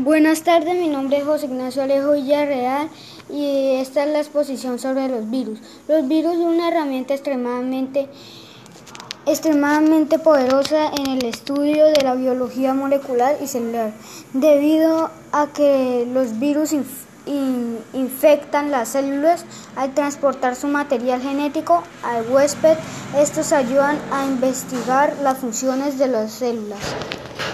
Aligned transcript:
Buenas 0.00 0.42
tardes, 0.42 0.74
mi 0.74 0.88
nombre 0.88 1.18
es 1.18 1.24
José 1.24 1.46
Ignacio 1.46 1.82
Alejo 1.82 2.12
Villarreal 2.12 2.90
y 3.30 3.76
esta 3.76 4.04
es 4.04 4.10
la 4.10 4.18
exposición 4.18 4.78
sobre 4.78 5.08
los 5.08 5.30
virus. 5.30 5.58
Los 5.88 6.06
virus 6.06 6.34
son 6.34 6.48
una 6.48 6.68
herramienta 6.68 7.14
extremadamente, 7.14 8.08
extremadamente 9.24 10.18
poderosa 10.18 10.90
en 10.98 11.06
el 11.12 11.24
estudio 11.24 11.86
de 11.86 12.02
la 12.02 12.14
biología 12.14 12.74
molecular 12.74 13.38
y 13.42 13.46
celular, 13.46 13.92
debido 14.34 15.10
a 15.32 15.46
que 15.46 16.06
los 16.12 16.38
virus 16.38 16.74
infectan 17.94 18.70
las 18.70 18.90
células 18.90 19.46
al 19.76 19.94
transportar 19.94 20.56
su 20.56 20.66
material 20.66 21.22
genético 21.22 21.84
al 22.02 22.30
huésped. 22.30 22.76
Estos 23.16 23.52
ayudan 23.52 23.98
a 24.12 24.26
investigar 24.26 25.16
las 25.22 25.38
funciones 25.38 25.98
de 25.98 26.08
las 26.08 26.32
células. 26.32 26.80